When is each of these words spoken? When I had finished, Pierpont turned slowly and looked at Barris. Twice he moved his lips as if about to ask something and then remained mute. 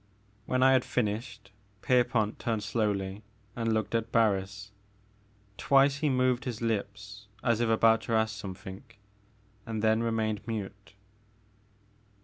When 0.47 0.63
I 0.63 0.71
had 0.71 0.83
finished, 0.83 1.51
Pierpont 1.83 2.39
turned 2.39 2.63
slowly 2.63 3.21
and 3.55 3.71
looked 3.71 3.93
at 3.93 4.11
Barris. 4.11 4.71
Twice 5.57 5.97
he 5.97 6.09
moved 6.09 6.45
his 6.45 6.59
lips 6.59 7.27
as 7.43 7.61
if 7.61 7.69
about 7.69 8.01
to 8.05 8.13
ask 8.15 8.35
something 8.35 8.81
and 9.63 9.83
then 9.83 10.01
remained 10.01 10.41
mute. 10.47 10.93